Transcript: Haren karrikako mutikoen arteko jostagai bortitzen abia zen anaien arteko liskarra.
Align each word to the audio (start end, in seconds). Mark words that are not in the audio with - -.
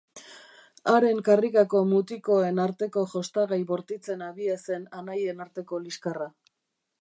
Haren 0.93 1.19
karrikako 1.27 1.81
mutikoen 1.89 2.61
arteko 2.63 3.03
jostagai 3.13 3.59
bortitzen 3.73 4.25
abia 4.29 4.57
zen 4.63 4.89
anaien 5.03 5.45
arteko 5.47 5.83
liskarra. 5.85 6.31